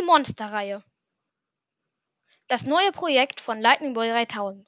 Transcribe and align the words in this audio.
Die 0.00 0.06
Monsterreihe. 0.06 0.82
Das 2.48 2.64
neue 2.64 2.90
Projekt 2.90 3.38
von 3.38 3.60
Lightning 3.60 3.92
Boy 3.92 4.08
3000. 4.08 4.66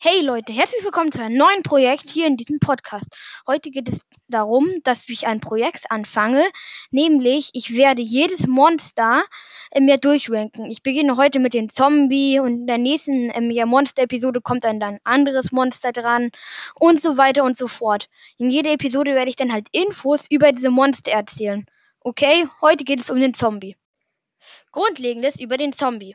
Hey 0.00 0.22
Leute, 0.22 0.54
herzlich 0.54 0.82
willkommen 0.82 1.12
zu 1.12 1.20
einem 1.20 1.36
neuen 1.36 1.62
Projekt 1.62 2.08
hier 2.08 2.26
in 2.26 2.38
diesem 2.38 2.58
Podcast. 2.58 3.08
Heute 3.46 3.70
geht 3.70 3.90
es 3.90 4.00
darum, 4.28 4.66
dass 4.82 5.06
ich 5.10 5.26
ein 5.26 5.40
Projekt 5.40 5.90
anfange, 5.90 6.42
nämlich 6.90 7.50
ich 7.52 7.76
werde 7.76 8.00
jedes 8.00 8.46
Monster 8.46 9.24
äh, 9.72 9.80
mir 9.82 9.98
durchranken. 9.98 10.70
Ich 10.70 10.82
beginne 10.82 11.18
heute 11.18 11.38
mit 11.38 11.52
dem 11.52 11.68
Zombie 11.68 12.40
und 12.40 12.60
in 12.60 12.66
der 12.66 12.78
nächsten 12.78 13.30
Monster-Episode 13.68 14.40
kommt 14.40 14.64
dann 14.64 14.82
ein 14.82 15.00
anderes 15.04 15.52
Monster 15.52 15.92
dran 15.92 16.30
und 16.76 17.02
so 17.02 17.18
weiter 17.18 17.44
und 17.44 17.58
so 17.58 17.66
fort. 17.66 18.08
In 18.38 18.50
jeder 18.50 18.72
Episode 18.72 19.14
werde 19.14 19.28
ich 19.28 19.36
dann 19.36 19.52
halt 19.52 19.68
Infos 19.72 20.24
über 20.30 20.52
diese 20.52 20.70
Monster 20.70 21.12
erzählen. 21.12 21.66
Okay, 22.00 22.48
heute 22.62 22.84
geht 22.84 23.00
es 23.00 23.10
um 23.10 23.20
den 23.20 23.34
Zombie. 23.34 23.76
Grundlegendes 24.72 25.38
über 25.40 25.56
den 25.56 25.72
Zombie. 25.72 26.14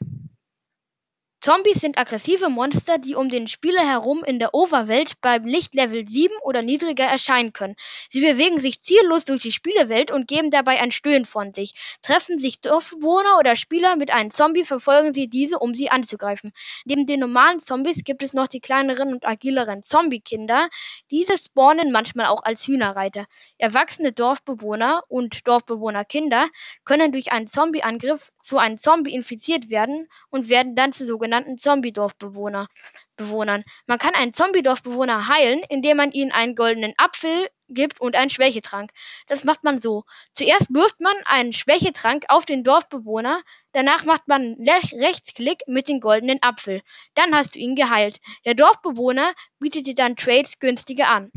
Zombies 1.45 1.80
sind 1.80 1.99
aggressive 1.99 2.49
Monster, 2.49 2.98
die 2.98 3.13
um 3.13 3.30
den 3.30 3.48
Spieler 3.48 3.88
herum 3.88 4.23
in 4.23 4.40
der 4.40 4.55
Overwelt 4.55 5.22
beim 5.22 5.45
Lichtlevel 5.45 6.08
7 6.08 6.34
oder 6.41 6.63
niedriger 6.63 7.04
erscheinen 7.04 7.54
können. 7.54 7.76
Sie 8.09 8.21
bewegen 8.21 8.59
sich 8.59 8.81
ziellos 8.81 9.26
durch 9.26 9.44
die 9.44 9.52
Spielewelt 9.52 10.09
und 10.09 10.27
geben 10.27 10.49
dabei 10.49 10.81
ein 10.81 10.90
Stöhnen 10.90 11.26
von 11.26 11.54
sich. 11.54 11.76
Treffen 12.02 12.40
sich 12.40 12.62
Dorfbewohner 12.62 13.38
oder 13.38 13.55
Spieler 13.55 13.95
mit 13.95 14.09
einem 14.09 14.31
Zombie, 14.31 14.66
verfolgen 14.66 15.13
sie 15.13 15.27
diese, 15.27 15.59
um 15.59 15.76
sie 15.76 15.91
anzugreifen. 15.91 16.52
Neben 16.84 17.05
den 17.05 17.20
normalen 17.20 17.59
Zombies 17.59 18.04
gibt 18.04 18.23
es 18.23 18.34
noch 18.34 18.48
die 18.48 18.59
kleineren 18.59 19.13
und 19.13 19.23
agileren 19.23 19.84
Zombie-Kinder. 19.84 20.70
Diese 21.12 21.38
spawnen 21.38 21.91
manchmal 21.91 22.26
auch 22.26 22.41
als 22.41 22.66
Hühnerreiter. 22.66 23.27
Erwachsene 23.59 24.13
Dorfbewohner 24.13 25.04
und 25.09 25.48
Dorfbewohnerkinder 25.48 26.48
können 26.85 27.12
durch 27.12 27.32
einen 27.32 27.46
Zombie-Angriff 27.46 28.32
zu 28.41 28.57
einem 28.57 28.80
Zombie 28.80 29.13
infiziert 29.13 29.70
werden 29.70 30.07
und 30.32 30.49
werden 30.49 30.76
dann 30.76 30.91
zu 30.91 31.05
sogenannten 31.05 31.34
sogenannten 31.35 31.57
Zombie-Dorfbewohnern. 31.57 33.63
Man 33.87 33.97
kann 33.97 34.15
einen 34.15 34.33
Zombie-Dorfbewohner 34.33 35.27
heilen, 35.27 35.61
indem 35.69 35.97
man 35.97 36.11
ihnen 36.11 36.31
einen 36.31 36.55
goldenen 36.55 36.93
Apfel 36.97 37.49
gibt 37.67 37.99
und 37.99 38.15
einen 38.15 38.29
Schwächetrank. 38.29 38.91
Das 39.27 39.43
macht 39.43 39.63
man 39.63 39.81
so. 39.81 40.03
Zuerst 40.33 40.73
wirft 40.73 41.01
man 41.01 41.15
einen 41.25 41.51
Schwächetrank 41.51 42.25
auf 42.29 42.45
den 42.45 42.63
Dorfbewohner, 42.63 43.41
danach 43.73 44.05
macht 44.05 44.27
man 44.27 44.55
Rechtsklick 44.59 45.63
mit 45.67 45.89
dem 45.89 45.99
goldenen 45.99 46.41
Apfel. 46.41 46.81
Dann 47.15 47.35
hast 47.35 47.55
du 47.55 47.59
ihn 47.59 47.75
geheilt. 47.75 48.19
Der 48.45 48.53
Dorfbewohner 48.53 49.33
bietet 49.59 49.87
dir 49.87 49.95
dann 49.95 50.15
Trades 50.15 50.59
günstiger 50.59 51.09
an. 51.09 51.31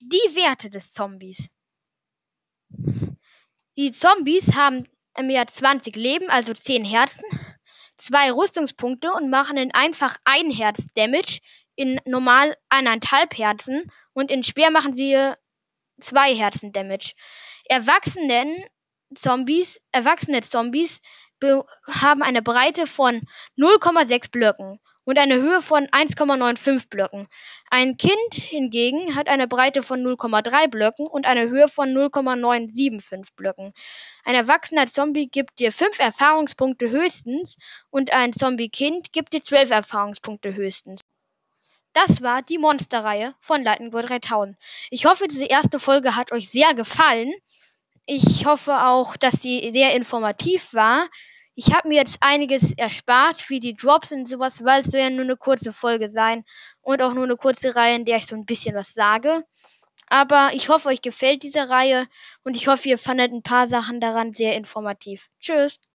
Die 0.00 0.34
Werte 0.34 0.70
des 0.70 0.92
Zombies. 0.92 1.48
Die 3.76 3.92
Zombies 3.92 4.54
haben 4.54 4.86
im 5.16 5.30
Jahr 5.30 5.46
20 5.46 5.94
Leben, 5.96 6.28
also 6.28 6.54
10 6.54 6.84
Herzen 6.84 7.24
zwei 8.04 8.30
Rüstungspunkte 8.30 9.12
und 9.12 9.30
machen 9.30 9.56
in 9.56 9.72
einfach 9.72 10.16
ein 10.24 10.50
Herz 10.50 10.88
Damage, 10.94 11.40
in 11.74 12.00
normal 12.04 12.56
eineinhalb 12.68 13.36
Herzen 13.36 13.90
und 14.12 14.30
in 14.30 14.44
schwer 14.44 14.70
machen 14.70 14.94
sie 14.94 15.32
zwei 16.00 16.34
Herzen 16.34 16.72
Damage. 16.72 17.14
Erwachsenen 17.64 18.64
Zombies, 19.14 19.80
erwachsene 19.92 20.42
Zombies 20.42 21.00
haben 21.86 22.22
eine 22.22 22.42
Breite 22.42 22.86
von 22.86 23.22
0,6 23.58 24.30
Blöcken 24.30 24.80
und 25.04 25.18
eine 25.18 25.36
Höhe 25.36 25.62
von 25.62 25.86
1,95 25.86 26.88
Blöcken. 26.88 27.28
Ein 27.70 27.96
Kind 27.96 28.34
hingegen 28.34 29.14
hat 29.14 29.28
eine 29.28 29.46
Breite 29.46 29.82
von 29.82 30.02
0,3 30.02 30.68
Blöcken 30.68 31.06
und 31.06 31.26
eine 31.26 31.48
Höhe 31.48 31.68
von 31.68 31.92
0,975 31.92 33.34
Blöcken. 33.36 33.72
Ein 34.24 34.34
erwachsener 34.34 34.86
Zombie 34.86 35.28
gibt 35.28 35.58
dir 35.58 35.72
5 35.72 35.98
Erfahrungspunkte 35.98 36.90
höchstens 36.90 37.56
und 37.90 38.12
ein 38.12 38.32
Zombie-Kind 38.32 39.12
gibt 39.12 39.32
dir 39.32 39.42
12 39.42 39.70
Erfahrungspunkte 39.70 40.54
höchstens. 40.54 41.00
Das 41.92 42.22
war 42.22 42.42
die 42.42 42.58
Monsterreihe 42.58 43.34
von 43.40 43.62
Lightning 43.62 43.92
Boy 43.92 44.02
3000. 44.02 44.58
Ich 44.90 45.06
hoffe, 45.06 45.28
diese 45.28 45.46
erste 45.46 45.78
Folge 45.78 46.16
hat 46.16 46.32
euch 46.32 46.48
sehr 46.48 46.74
gefallen. 46.74 47.32
Ich 48.04 48.46
hoffe 48.46 48.84
auch, 48.84 49.16
dass 49.16 49.40
sie 49.40 49.70
sehr 49.72 49.94
informativ 49.94 50.74
war. 50.74 51.08
Ich 51.56 51.72
habe 51.72 51.88
mir 51.88 51.96
jetzt 51.96 52.18
einiges 52.20 52.72
erspart, 52.72 53.48
wie 53.48 53.60
die 53.60 53.74
Drops 53.74 54.12
und 54.12 54.28
sowas, 54.28 54.64
weil 54.64 54.80
es 54.80 54.88
soll 54.88 55.00
ja 55.00 55.10
nur 55.10 55.24
eine 55.24 55.36
kurze 55.36 55.72
Folge 55.72 56.10
sein 56.10 56.44
und 56.82 57.00
auch 57.00 57.14
nur 57.14 57.24
eine 57.24 57.36
kurze 57.36 57.76
Reihe, 57.76 57.96
in 57.96 58.04
der 58.04 58.16
ich 58.16 58.26
so 58.26 58.34
ein 58.34 58.44
bisschen 58.44 58.74
was 58.74 58.92
sage. 58.92 59.44
Aber 60.08 60.50
ich 60.52 60.68
hoffe, 60.68 60.88
euch 60.88 61.00
gefällt 61.00 61.42
diese 61.42 61.68
Reihe 61.68 62.06
und 62.42 62.56
ich 62.56 62.68
hoffe, 62.68 62.88
ihr 62.88 62.98
fandet 62.98 63.32
ein 63.32 63.42
paar 63.42 63.68
Sachen 63.68 64.00
daran 64.00 64.34
sehr 64.34 64.56
informativ. 64.56 65.28
Tschüss. 65.40 65.80